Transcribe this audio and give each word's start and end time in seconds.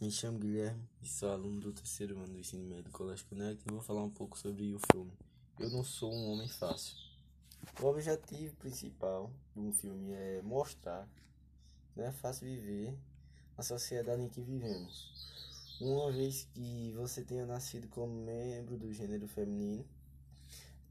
Me 0.00 0.12
chamo 0.12 0.38
Guilherme 0.38 0.80
e 1.02 1.08
sou 1.08 1.28
aluno 1.28 1.58
do 1.58 1.72
terceiro 1.72 2.16
ano 2.18 2.34
do 2.34 2.38
ensino 2.38 2.62
médio 2.62 2.84
do 2.84 2.90
Colégio 2.92 3.26
Connect 3.26 3.64
e 3.66 3.72
vou 3.72 3.82
falar 3.82 4.04
um 4.04 4.10
pouco 4.10 4.38
sobre 4.38 4.72
o 4.72 4.78
filme. 4.92 5.10
Eu 5.58 5.70
não 5.70 5.82
sou 5.82 6.14
um 6.14 6.30
homem 6.30 6.46
fácil. 6.46 6.96
O 7.82 7.86
objetivo 7.86 8.54
principal 8.58 9.28
do 9.56 9.72
filme 9.72 10.12
é 10.12 10.40
mostrar 10.40 11.04
que 11.90 11.98
não 11.98 12.04
é 12.06 12.12
fácil 12.12 12.46
viver 12.46 12.96
na 13.56 13.64
sociedade 13.64 14.22
em 14.22 14.28
que 14.28 14.40
vivemos. 14.40 15.12
Uma 15.80 16.12
vez 16.12 16.46
que 16.54 16.92
você 16.92 17.24
tenha 17.24 17.44
nascido 17.44 17.88
como 17.88 18.24
membro 18.24 18.78
do 18.78 18.92
gênero 18.92 19.26
feminino, 19.26 19.84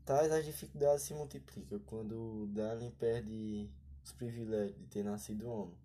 tais 0.03 0.29
as 0.33 0.43
dificuldades 0.43 1.03
se 1.03 1.13
multiplicam 1.13 1.79
quando 1.85 2.45
Darling 2.47 2.91
perde 2.91 3.69
os 4.03 4.11
privilégios 4.11 4.77
de 4.77 4.85
ter 4.87 5.03
nascido 5.05 5.49
homem. 5.49 5.77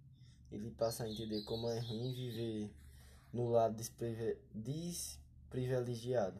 Ele 0.50 0.72
passa 0.72 1.04
a 1.04 1.08
entender 1.08 1.42
como 1.42 1.68
é 1.68 1.78
ruim 1.78 2.12
viver 2.12 2.68
no 3.32 3.48
lado 3.48 3.76
desprivilegiado. 4.54 6.38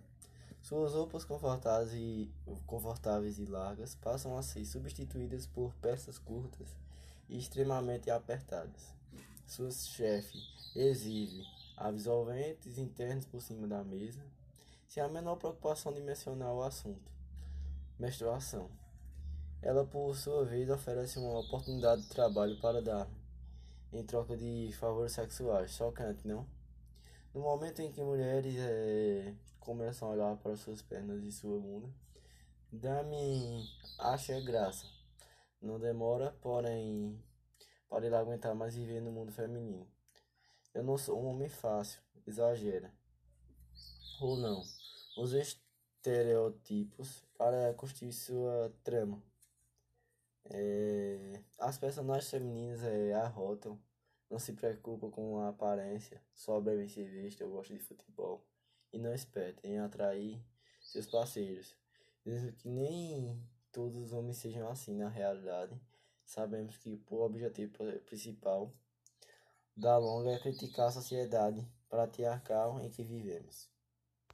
Suas 0.62 0.92
roupas 0.92 1.24
confortáveis 1.24 1.92
e, 1.95 2.30
confortáveis 2.66 3.38
e 3.38 3.46
largas 3.46 3.95
passam 3.96 4.37
a 4.37 4.42
ser 4.42 4.64
substituídas 4.64 5.47
por 5.47 5.74
peças 5.74 6.19
curtas 6.19 6.69
e 7.28 7.36
extremamente 7.38 8.10
apertadas. 8.10 8.95
Sua 9.47 9.70
chefe 9.73 10.38
exibe 10.77 11.45
absorventes 11.77 12.78
internos 12.78 13.27
por 13.27 13.42
cima 13.42 13.66
da 13.66 13.83
mesa, 13.83 14.24
sem 14.86 15.02
a 15.02 15.09
menor 15.09 15.36
preocupação 15.36 15.92
de 15.92 16.00
mencionar 16.00 16.52
o 16.52 16.62
assunto. 16.62 17.11
Menstruação. 17.98 18.70
Ela, 19.61 19.84
por 19.84 20.14
sua 20.16 20.45
vez, 20.45 20.70
oferece 20.70 21.19
uma 21.19 21.41
oportunidade 21.41 22.02
de 22.02 22.09
trabalho 22.09 22.59
para 22.61 22.80
dar, 22.80 23.09
em 23.92 24.05
troca 24.05 24.36
de 24.36 24.70
favores 24.78 25.12
sexuais. 25.12 25.72
Chocante, 25.72 26.27
não? 26.27 26.47
No 27.34 27.41
momento 27.41 27.80
em 27.80 27.91
que 27.91 28.02
mulheres 28.02 28.54
é, 28.59 29.34
começam 29.59 30.08
a 30.08 30.12
olhar 30.12 30.36
para 30.36 30.55
suas 30.55 30.83
pernas 30.83 31.25
e 31.25 31.33
sua 31.33 31.58
bunda, 31.58 31.89
Dami 32.70 33.66
acha 33.98 34.39
graça. 34.41 34.86
Não 35.58 35.80
demora, 35.80 36.36
porém, 36.42 37.19
para 37.89 38.05
ele 38.05 38.14
aguentar 38.14 38.55
mais 38.55 38.74
viver 38.74 39.00
no 39.00 39.11
mundo 39.11 39.33
feminino. 39.33 39.86
Eu 40.74 40.83
não 40.83 40.98
sou 40.98 41.22
um 41.22 41.27
homem 41.27 41.48
fácil, 41.48 42.02
exagera. 42.27 42.92
Ou 44.20 44.36
não. 44.36 44.62
Os 45.17 45.33
estereótipos 45.33 47.24
para 47.39 47.72
construir 47.74 48.12
sua 48.12 48.70
trama. 48.84 49.22
É, 50.50 51.41
as 51.58 51.78
personagens 51.78 52.30
femininas 52.30 52.83
é, 52.83 53.14
arrotam 53.14 53.80
não 54.33 54.38
se 54.38 54.55
preocupa 54.55 55.11
com 55.11 55.38
a 55.41 55.50
aparência, 55.50 56.19
só 56.33 56.58
bem 56.58 56.88
se 56.88 57.05
veste, 57.05 57.42
eu 57.42 57.50
gosto 57.50 57.75
de 57.75 57.78
futebol. 57.78 58.42
E 58.91 58.98
não 58.98 59.12
espera 59.12 59.55
em 59.62 59.78
atrair 59.78 60.42
seus 60.80 61.06
parceiros. 61.06 61.77
Mesmo 62.24 62.50
que 62.52 62.66
nem 62.66 63.47
todos 63.70 63.98
os 63.98 64.12
homens 64.12 64.39
sejam 64.39 64.66
assim 64.69 64.97
na 64.97 65.11
realidade, 65.11 65.78
sabemos 66.24 66.78
que 66.78 66.98
o 67.11 67.20
objetivo 67.20 67.72
principal 68.06 68.72
da 69.77 69.98
longa 69.98 70.30
é 70.30 70.39
criticar 70.39 70.89
a 70.89 70.92
sociedade 70.92 71.67
patriarcal 71.91 72.80
em 72.80 72.89
que 72.89 73.05
vivemos. 73.05 73.72